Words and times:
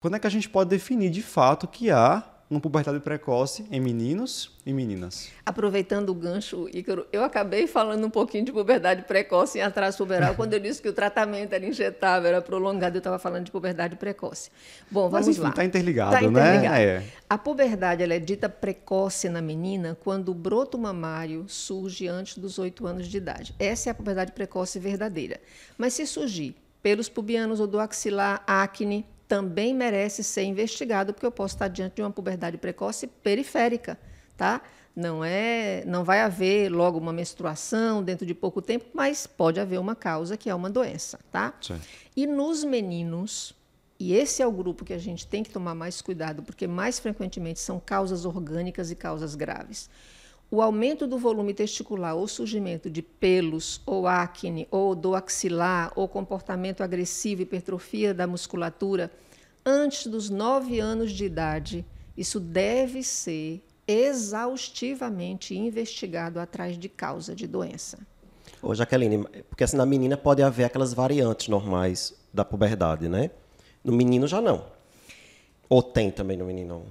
Quando 0.00 0.14
é 0.14 0.20
que 0.20 0.26
a 0.28 0.30
gente 0.30 0.48
pode 0.48 0.70
definir 0.70 1.10
de 1.10 1.20
fato 1.22 1.66
que 1.66 1.90
há 1.90 2.22
uma 2.48 2.60
puberdade 2.60 3.00
precoce 3.00 3.66
em 3.68 3.80
meninos 3.80 4.56
e 4.64 4.72
meninas? 4.72 5.28
Aproveitando 5.44 6.10
o 6.10 6.14
gancho, 6.14 6.68
Ícaro, 6.72 7.04
eu 7.12 7.24
acabei 7.24 7.66
falando 7.66 8.06
um 8.06 8.10
pouquinho 8.10 8.44
de 8.44 8.52
puberdade 8.52 9.02
precoce 9.02 9.58
em 9.58 9.60
atraso 9.60 9.98
puberal 9.98 10.36
quando 10.36 10.52
eu 10.52 10.60
disse 10.60 10.80
que 10.80 10.88
o 10.88 10.92
tratamento 10.92 11.52
era 11.52 11.66
injetável, 11.66 12.28
era 12.28 12.40
prolongado, 12.40 12.94
eu 12.94 12.98
estava 13.00 13.18
falando 13.18 13.46
de 13.46 13.50
puberdade 13.50 13.96
precoce. 13.96 14.52
Bom, 14.88 15.08
vamos 15.10 15.26
Mas, 15.26 15.36
enfim, 15.36 15.40
lá. 15.42 15.48
Está 15.50 15.64
interligado, 15.64 16.12
Tá 16.12 16.22
interligado. 16.22 16.60
né? 16.68 16.84
É. 16.84 17.02
A 17.28 17.36
puberdade 17.36 18.00
ela 18.00 18.14
é 18.14 18.20
dita 18.20 18.48
precoce 18.48 19.28
na 19.28 19.42
menina 19.42 19.98
quando 20.04 20.28
o 20.28 20.34
broto 20.34 20.78
mamário 20.78 21.44
surge 21.48 22.06
antes 22.06 22.38
dos 22.38 22.56
8 22.56 22.86
anos 22.86 23.08
de 23.08 23.16
idade. 23.16 23.52
Essa 23.58 23.90
é 23.90 23.90
a 23.90 23.94
puberdade 23.96 24.30
precoce 24.30 24.78
verdadeira. 24.78 25.40
Mas 25.76 25.94
se 25.94 26.06
surgir 26.06 26.54
pelos 26.80 27.08
pubianos 27.08 27.58
ou 27.58 27.66
do 27.66 27.80
axilar, 27.80 28.44
acne, 28.46 29.04
também 29.28 29.74
merece 29.74 30.24
ser 30.24 30.44
investigado, 30.44 31.12
porque 31.12 31.26
eu 31.26 31.30
posso 31.30 31.54
estar 31.54 31.68
diante 31.68 31.96
de 31.96 32.02
uma 32.02 32.10
puberdade 32.10 32.56
precoce 32.56 33.06
periférica, 33.06 33.98
tá? 34.36 34.62
Não 34.96 35.22
é, 35.22 35.84
não 35.86 36.02
vai 36.02 36.22
haver 36.22 36.70
logo 36.70 36.98
uma 36.98 37.12
menstruação 37.12 38.02
dentro 38.02 38.26
de 38.26 38.34
pouco 38.34 38.60
tempo, 38.60 38.86
mas 38.94 39.26
pode 39.26 39.60
haver 39.60 39.78
uma 39.78 39.94
causa 39.94 40.36
que 40.36 40.50
é 40.50 40.54
uma 40.54 40.68
doença, 40.68 41.20
tá? 41.30 41.54
Certo. 41.60 41.86
E 42.16 42.26
nos 42.26 42.64
meninos, 42.64 43.54
e 44.00 44.14
esse 44.14 44.42
é 44.42 44.46
o 44.46 44.50
grupo 44.50 44.84
que 44.84 44.92
a 44.92 44.98
gente 44.98 45.26
tem 45.26 45.44
que 45.44 45.50
tomar 45.50 45.74
mais 45.74 46.02
cuidado, 46.02 46.42
porque 46.42 46.66
mais 46.66 46.98
frequentemente 46.98 47.60
são 47.60 47.78
causas 47.78 48.24
orgânicas 48.24 48.90
e 48.90 48.96
causas 48.96 49.36
graves. 49.36 49.88
O 50.50 50.62
aumento 50.62 51.06
do 51.06 51.18
volume 51.18 51.52
testicular 51.52 52.16
ou 52.16 52.26
surgimento 52.26 52.88
de 52.88 53.02
pelos 53.02 53.82
ou 53.84 54.06
acne 54.06 54.66
ou 54.70 54.94
dor 54.94 55.16
axilar 55.16 55.92
ou 55.94 56.08
comportamento 56.08 56.82
agressivo, 56.82 57.42
hipertrofia 57.42 58.14
da 58.14 58.26
musculatura 58.26 59.12
antes 59.64 60.06
dos 60.06 60.30
9 60.30 60.78
anos 60.80 61.12
de 61.12 61.24
idade, 61.24 61.84
isso 62.16 62.40
deve 62.40 63.02
ser 63.02 63.64
exaustivamente 63.86 65.56
investigado 65.56 66.38
atrás 66.38 66.78
de 66.78 66.88
causa 66.88 67.34
de 67.34 67.46
doença. 67.46 67.98
Ô, 68.60 68.74
Jaqueline, 68.74 69.24
porque 69.48 69.64
assim, 69.64 69.76
na 69.76 69.86
menina 69.86 70.16
pode 70.16 70.42
haver 70.42 70.64
aquelas 70.64 70.92
variantes 70.92 71.48
normais 71.48 72.14
da 72.32 72.44
puberdade, 72.44 73.08
né? 73.08 73.30
No 73.82 73.92
menino 73.92 74.26
já 74.26 74.40
não. 74.40 74.66
Ou 75.68 75.82
tem 75.82 76.10
também 76.10 76.36
no 76.36 76.44
menino? 76.44 76.84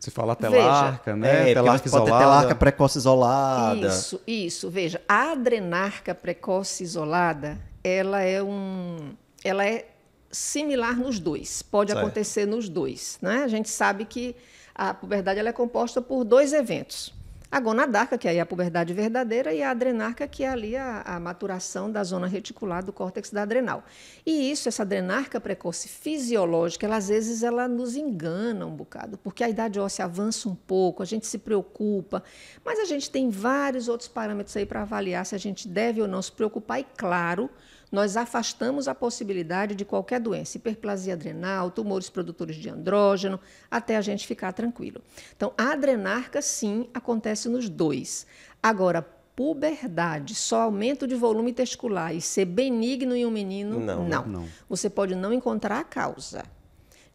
Se 0.00 0.10
fala 0.10 0.36
Veja. 0.38 0.52
telarca, 0.52 1.16
né? 1.16 1.50
É, 1.50 1.54
telarca 1.54 1.70
pode 1.70 1.82
ter 1.82 1.88
isolada. 1.88 2.18
telarca 2.18 2.54
precoce 2.54 2.98
isolada. 2.98 3.86
Isso, 3.86 4.20
isso. 4.26 4.70
Veja, 4.70 5.00
a 5.08 5.32
adrenarca 5.32 6.14
precoce 6.14 6.82
isolada, 6.82 7.58
ela 7.82 8.20
é 8.20 8.42
um, 8.42 9.14
ela 9.42 9.64
é 9.64 9.93
similar 10.34 10.96
nos 10.98 11.18
dois. 11.18 11.62
Pode 11.62 11.92
Certo. 11.92 12.04
acontecer 12.04 12.46
nos 12.46 12.68
dois, 12.68 13.18
né? 13.22 13.44
A 13.44 13.48
gente 13.48 13.68
sabe 13.70 14.04
que 14.04 14.36
a 14.74 14.92
puberdade 14.92 15.38
ela 15.38 15.50
é 15.50 15.52
composta 15.52 16.02
por 16.02 16.24
dois 16.24 16.52
eventos. 16.52 17.14
A 17.54 17.60
gonadarca, 17.60 18.18
que 18.18 18.26
é 18.26 18.40
a 18.40 18.44
puberdade 18.44 18.92
verdadeira, 18.92 19.54
e 19.54 19.62
a 19.62 19.70
adrenarca, 19.70 20.26
que 20.26 20.42
é 20.42 20.48
ali 20.48 20.76
a, 20.76 21.02
a 21.02 21.20
maturação 21.20 21.88
da 21.88 22.02
zona 22.02 22.26
reticular 22.26 22.84
do 22.84 22.92
córtex 22.92 23.30
da 23.30 23.42
adrenal. 23.42 23.84
E 24.26 24.50
isso, 24.50 24.68
essa 24.68 24.82
adrenarca 24.82 25.40
precoce 25.40 25.88
fisiológica, 25.88 26.84
ela 26.84 26.96
às 26.96 27.06
vezes 27.06 27.44
ela 27.44 27.68
nos 27.68 27.94
engana 27.94 28.66
um 28.66 28.74
bocado, 28.74 29.16
porque 29.18 29.44
a 29.44 29.48
idade 29.48 29.78
óssea 29.78 30.04
avança 30.04 30.48
um 30.48 30.54
pouco, 30.56 31.00
a 31.00 31.06
gente 31.06 31.28
se 31.28 31.38
preocupa, 31.38 32.24
mas 32.64 32.80
a 32.80 32.84
gente 32.86 33.08
tem 33.08 33.30
vários 33.30 33.86
outros 33.86 34.08
parâmetros 34.08 34.56
aí 34.56 34.66
para 34.66 34.82
avaliar 34.82 35.24
se 35.24 35.36
a 35.36 35.38
gente 35.38 35.68
deve 35.68 36.02
ou 36.02 36.08
não 36.08 36.20
se 36.20 36.32
preocupar, 36.32 36.80
e 36.80 36.86
claro, 36.96 37.48
nós 37.94 38.16
afastamos 38.16 38.88
a 38.88 38.94
possibilidade 38.94 39.74
de 39.74 39.84
qualquer 39.84 40.18
doença, 40.20 40.56
hiperplasia 40.56 41.14
adrenal, 41.14 41.70
tumores 41.70 42.10
produtores 42.10 42.56
de 42.56 42.68
andrógeno, 42.68 43.38
até 43.70 43.96
a 43.96 44.00
gente 44.02 44.26
ficar 44.26 44.52
tranquilo. 44.52 45.00
Então, 45.36 45.52
a 45.56 45.72
adrenarca, 45.72 46.42
sim, 46.42 46.88
acontece 46.92 47.48
nos 47.48 47.68
dois. 47.68 48.26
Agora, 48.62 49.00
puberdade, 49.36 50.34
só 50.34 50.62
aumento 50.62 51.06
de 51.06 51.14
volume 51.14 51.52
testicular 51.52 52.14
e 52.14 52.20
ser 52.20 52.44
benigno 52.46 53.14
em 53.14 53.24
um 53.24 53.30
menino, 53.30 53.78
Não, 53.78 54.08
não. 54.08 54.26
não. 54.26 54.48
Você 54.68 54.90
pode 54.90 55.14
não 55.14 55.32
encontrar 55.32 55.78
a 55.78 55.84
causa. 55.84 56.42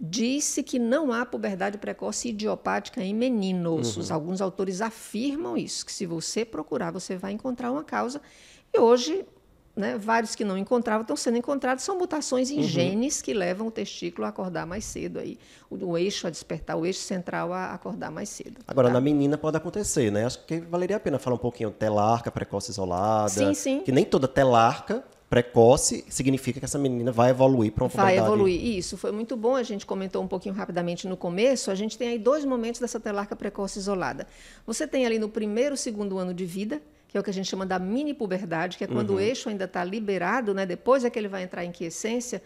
Disse 0.00 0.62
que 0.62 0.78
não 0.78 1.12
há 1.12 1.26
puberdade 1.26 1.76
precoce 1.76 2.28
idiopática 2.28 3.02
em 3.02 3.12
meninos. 3.12 3.96
Os- 3.96 4.10
Alguns 4.12 4.40
autores 4.40 4.80
afirmam 4.80 5.56
isso, 5.56 5.84
que 5.84 5.92
se 5.92 6.06
você 6.06 6.44
procurar, 6.44 6.92
você 6.92 7.16
vai 7.16 7.32
encontrar 7.32 7.72
uma 7.72 7.82
causa. 7.82 8.20
E 8.72 8.78
hoje, 8.78 9.24
né, 9.78 9.96
vários 9.96 10.34
que 10.34 10.44
não 10.44 10.58
encontravam 10.58 11.02
estão 11.02 11.16
sendo 11.16 11.38
encontrados, 11.38 11.84
são 11.84 11.96
mutações 11.96 12.50
em 12.50 12.62
genes 12.62 13.22
que 13.22 13.32
levam 13.32 13.68
o 13.68 13.70
testículo 13.70 14.26
a 14.26 14.30
acordar 14.30 14.66
mais 14.66 14.84
cedo, 14.84 15.20
aí, 15.20 15.38
o, 15.70 15.92
o 15.92 15.96
eixo 15.96 16.26
a 16.26 16.30
despertar, 16.30 16.76
o 16.76 16.84
eixo 16.84 17.00
central 17.00 17.52
a 17.52 17.72
acordar 17.72 18.10
mais 18.10 18.28
cedo. 18.28 18.60
Agora, 18.66 18.88
tá? 18.88 18.94
na 18.94 19.00
menina 19.00 19.38
pode 19.38 19.56
acontecer, 19.56 20.10
né? 20.10 20.26
Acho 20.26 20.44
que 20.44 20.60
valeria 20.60 20.96
a 20.96 21.00
pena 21.00 21.18
falar 21.18 21.36
um 21.36 21.38
pouquinho 21.38 21.70
de 21.70 21.76
telarca 21.76 22.30
precoce 22.30 22.72
isolada. 22.72 23.28
Sim, 23.28 23.54
sim. 23.54 23.80
Que 23.80 23.92
nem 23.92 24.04
toda 24.04 24.26
telarca 24.26 25.04
precoce 25.28 26.04
significa 26.08 26.58
que 26.58 26.64
essa 26.64 26.78
menina 26.78 27.12
vai 27.12 27.30
evoluir 27.30 27.72
para 27.72 27.84
uma 27.84 27.90
Vai 27.90 28.18
evoluir. 28.18 28.60
Isso, 28.64 28.96
foi 28.96 29.12
muito 29.12 29.36
bom. 29.36 29.54
A 29.54 29.62
gente 29.62 29.84
comentou 29.84 30.22
um 30.22 30.26
pouquinho 30.26 30.54
rapidamente 30.54 31.06
no 31.06 31.16
começo. 31.16 31.70
A 31.70 31.74
gente 31.74 31.96
tem 31.98 32.08
aí 32.08 32.18
dois 32.18 32.44
momentos 32.44 32.80
dessa 32.80 32.98
telarca 32.98 33.36
precoce 33.36 33.78
isolada. 33.78 34.26
Você 34.66 34.86
tem 34.86 35.06
ali 35.06 35.18
no 35.18 35.28
primeiro, 35.28 35.76
segundo 35.76 36.18
ano 36.18 36.32
de 36.32 36.46
vida, 36.46 36.80
que 37.08 37.16
é 37.16 37.20
o 37.20 37.24
que 37.24 37.30
a 37.30 37.32
gente 37.32 37.48
chama 37.48 37.64
da 37.64 37.78
mini 37.78 38.12
puberdade, 38.12 38.76
que 38.76 38.84
é 38.84 38.86
quando 38.86 39.14
o 39.14 39.20
eixo 39.20 39.48
ainda 39.48 39.64
está 39.64 39.82
liberado, 39.82 40.52
né? 40.52 40.66
depois 40.66 41.04
é 41.04 41.10
que 41.10 41.18
ele 41.18 41.28
vai 41.28 41.42
entrar 41.42 41.64
em 41.64 41.72
quiescência. 41.72 42.42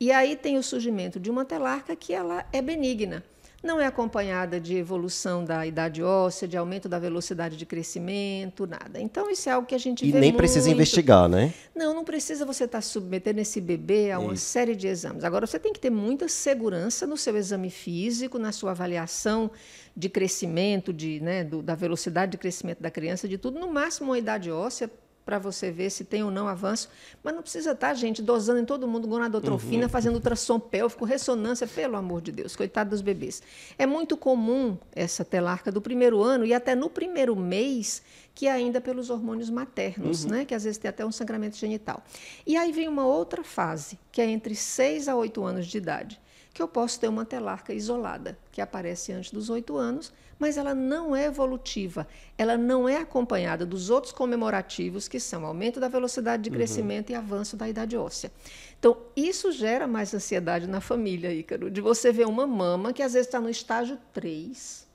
E 0.00 0.10
aí 0.10 0.34
tem 0.34 0.56
o 0.56 0.62
surgimento 0.62 1.20
de 1.20 1.30
uma 1.30 1.44
telarca 1.44 1.94
que 1.94 2.12
ela 2.12 2.44
é 2.52 2.60
benigna. 2.60 3.22
Não 3.62 3.80
é 3.80 3.86
acompanhada 3.86 4.60
de 4.60 4.76
evolução 4.76 5.44
da 5.44 5.66
idade 5.66 6.02
óssea, 6.02 6.46
de 6.46 6.56
aumento 6.56 6.88
da 6.88 6.98
velocidade 6.98 7.56
de 7.56 7.66
crescimento, 7.66 8.66
nada. 8.66 9.00
Então, 9.00 9.30
isso 9.30 9.48
é 9.48 9.52
algo 9.52 9.66
que 9.66 9.74
a 9.74 9.78
gente 9.78 10.06
E 10.06 10.12
vê 10.12 10.20
nem 10.20 10.32
precisa 10.32 10.66
muito. 10.66 10.76
investigar, 10.76 11.28
né? 11.28 11.52
Não, 11.74 11.94
não 11.94 12.04
precisa 12.04 12.44
você 12.44 12.64
estar 12.64 12.80
submetendo 12.80 13.40
esse 13.40 13.60
bebê 13.60 14.10
a 14.12 14.18
uma 14.18 14.36
série 14.36 14.76
de 14.76 14.86
exames. 14.86 15.24
Agora, 15.24 15.46
você 15.46 15.58
tem 15.58 15.72
que 15.72 15.80
ter 15.80 15.90
muita 15.90 16.28
segurança 16.28 17.06
no 17.06 17.16
seu 17.16 17.36
exame 17.36 17.70
físico, 17.70 18.38
na 18.38 18.52
sua 18.52 18.70
avaliação 18.72 19.50
de 19.96 20.08
crescimento, 20.08 20.92
de, 20.92 21.18
né, 21.20 21.42
do- 21.42 21.62
da 21.62 21.74
velocidade 21.74 22.32
de 22.32 22.38
crescimento 22.38 22.80
da 22.82 22.90
criança, 22.90 23.26
de 23.26 23.38
tudo. 23.38 23.58
No 23.58 23.72
máximo, 23.72 24.10
uma 24.10 24.18
idade 24.18 24.50
óssea, 24.50 24.90
para 25.26 25.40
você 25.40 25.72
ver 25.72 25.90
se 25.90 26.04
tem 26.04 26.22
ou 26.22 26.30
não 26.30 26.46
avanço. 26.46 26.88
Mas 27.22 27.34
não 27.34 27.42
precisa 27.42 27.72
estar, 27.72 27.92
gente, 27.94 28.22
dosando 28.22 28.60
em 28.60 28.64
todo 28.64 28.86
mundo 28.86 29.08
gonadotrofina, 29.08 29.88
fazendo 29.88 30.14
ultrassom 30.14 30.60
pélvico, 30.60 31.04
ressonância, 31.04 31.66
pelo 31.66 31.96
amor 31.96 32.22
de 32.22 32.30
Deus, 32.30 32.54
coitado 32.54 32.90
dos 32.90 33.02
bebês. 33.02 33.42
É 33.76 33.84
muito 33.84 34.16
comum 34.16 34.78
essa 34.94 35.24
telarca 35.24 35.72
do 35.72 35.82
primeiro 35.82 36.22
ano 36.22 36.46
e 36.46 36.54
até 36.54 36.76
no 36.76 36.88
primeiro 36.88 37.34
mês, 37.34 38.02
que 38.36 38.46
é 38.46 38.52
ainda 38.52 38.80
pelos 38.80 39.10
hormônios 39.10 39.50
maternos, 39.50 40.24
né? 40.24 40.44
que 40.44 40.54
às 40.54 40.62
vezes 40.62 40.78
tem 40.78 40.88
até 40.88 41.04
um 41.04 41.10
sangramento 41.10 41.56
genital. 41.56 42.04
E 42.46 42.56
aí 42.56 42.70
vem 42.70 42.86
uma 42.86 43.04
outra 43.04 43.42
fase, 43.42 43.98
que 44.12 44.20
é 44.20 44.30
entre 44.30 44.54
6 44.54 45.08
a 45.08 45.16
8 45.16 45.42
anos 45.42 45.66
de 45.66 45.76
idade, 45.76 46.20
que 46.56 46.62
eu 46.62 46.66
posso 46.66 46.98
ter 46.98 47.06
uma 47.06 47.26
telarca 47.26 47.74
isolada, 47.74 48.38
que 48.50 48.62
aparece 48.62 49.12
antes 49.12 49.30
dos 49.30 49.50
8 49.50 49.76
anos, 49.76 50.10
mas 50.38 50.56
ela 50.56 50.74
não 50.74 51.14
é 51.14 51.26
evolutiva, 51.26 52.08
ela 52.38 52.56
não 52.56 52.88
é 52.88 52.96
acompanhada 52.96 53.66
dos 53.66 53.90
outros 53.90 54.10
comemorativos, 54.10 55.06
que 55.06 55.20
são 55.20 55.44
aumento 55.44 55.78
da 55.78 55.86
velocidade 55.86 56.44
de 56.44 56.50
crescimento 56.50 57.10
e 57.10 57.14
avanço 57.14 57.58
da 57.58 57.68
idade 57.68 57.94
óssea. 57.94 58.32
Então, 58.78 58.96
isso 59.14 59.52
gera 59.52 59.86
mais 59.86 60.14
ansiedade 60.14 60.66
na 60.66 60.80
família, 60.80 61.30
Ícaro, 61.30 61.70
de 61.70 61.82
você 61.82 62.10
ver 62.10 62.26
uma 62.26 62.46
mama 62.46 62.90
que 62.90 63.02
às 63.02 63.12
vezes 63.12 63.28
está 63.28 63.38
no 63.38 63.50
estágio 63.50 63.98
3. 64.14 64.85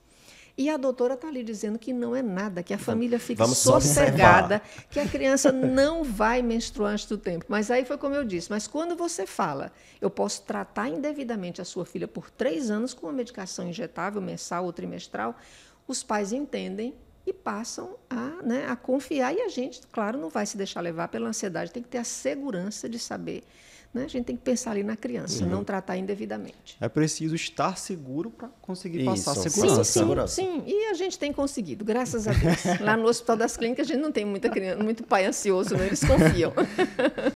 E 0.56 0.68
a 0.68 0.76
doutora 0.76 1.14
está 1.14 1.28
ali 1.28 1.42
dizendo 1.42 1.78
que 1.78 1.92
não 1.92 2.14
é 2.14 2.20
nada, 2.20 2.62
que 2.62 2.74
a 2.74 2.78
família 2.78 3.18
fica 3.18 3.46
sossegada, 3.46 4.60
que 4.90 5.00
a 5.00 5.08
criança 5.08 5.50
não 5.50 6.04
vai 6.04 6.42
menstruar 6.42 6.92
antes 6.92 7.06
do 7.06 7.16
tempo. 7.16 7.46
Mas 7.48 7.70
aí 7.70 7.84
foi 7.86 7.96
como 7.96 8.14
eu 8.14 8.22
disse, 8.22 8.50
mas 8.50 8.66
quando 8.66 8.94
você 8.94 9.26
fala, 9.26 9.72
eu 10.00 10.10
posso 10.10 10.42
tratar 10.42 10.88
indevidamente 10.88 11.62
a 11.62 11.64
sua 11.64 11.86
filha 11.86 12.06
por 12.06 12.30
três 12.30 12.70
anos 12.70 12.92
com 12.92 13.06
uma 13.06 13.12
medicação 13.12 13.66
injetável, 13.66 14.20
mensal 14.20 14.66
ou 14.66 14.72
trimestral, 14.72 15.34
os 15.88 16.02
pais 16.02 16.32
entendem 16.32 16.94
e 17.26 17.32
passam 17.32 17.96
a, 18.10 18.42
né, 18.42 18.66
a 18.68 18.76
confiar. 18.76 19.34
E 19.34 19.40
a 19.40 19.48
gente, 19.48 19.80
claro, 19.90 20.18
não 20.18 20.28
vai 20.28 20.44
se 20.44 20.56
deixar 20.56 20.80
levar 20.80 21.08
pela 21.08 21.28
ansiedade, 21.28 21.72
tem 21.72 21.82
que 21.82 21.88
ter 21.88 21.98
a 21.98 22.04
segurança 22.04 22.88
de 22.88 22.98
saber. 22.98 23.42
Né? 23.92 24.04
A 24.04 24.08
gente 24.08 24.24
tem 24.24 24.34
que 24.36 24.42
pensar 24.42 24.70
ali 24.70 24.82
na 24.82 24.96
criança, 24.96 25.44
não 25.44 25.62
tratar 25.62 25.98
indevidamente. 25.98 26.78
É 26.80 26.88
preciso 26.88 27.34
estar 27.34 27.76
seguro 27.76 28.30
para 28.30 28.48
conseguir 28.62 29.00
Isso, 29.02 29.04
passar 29.24 29.34
sim, 29.34 29.42
Sim, 29.42 29.50
segurança. 29.50 29.84
sim, 29.84 30.00
segurança. 30.00 30.34
sim. 30.34 30.62
E 30.66 30.86
a 30.90 30.94
gente 30.94 31.18
tem 31.18 31.30
conseguido, 31.30 31.84
graças 31.84 32.26
a 32.26 32.32
Deus. 32.32 32.80
Lá 32.80 32.96
no 32.96 33.06
Hospital 33.06 33.36
das 33.36 33.54
Clínicas 33.54 33.86
a 33.86 33.92
gente 33.92 34.02
não 34.02 34.10
tem 34.10 34.24
muita 34.24 34.48
criança, 34.48 34.82
muito 34.82 35.02
pai 35.04 35.26
ansioso, 35.26 35.76
não, 35.76 35.84
eles 35.84 36.00
confiam. 36.02 36.52